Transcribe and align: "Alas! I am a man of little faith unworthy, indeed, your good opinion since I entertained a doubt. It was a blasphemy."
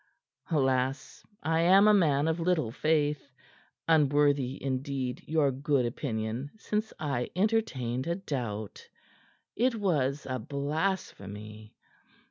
"Alas! 0.49 1.23
I 1.43 1.59
am 1.59 1.87
a 1.87 1.93
man 1.93 2.27
of 2.27 2.39
little 2.39 2.71
faith 2.71 3.29
unworthy, 3.87 4.57
indeed, 4.59 5.21
your 5.27 5.51
good 5.51 5.85
opinion 5.85 6.49
since 6.57 6.91
I 6.99 7.29
entertained 7.35 8.07
a 8.07 8.15
doubt. 8.15 8.89
It 9.55 9.75
was 9.75 10.25
a 10.27 10.39
blasphemy." 10.39 11.75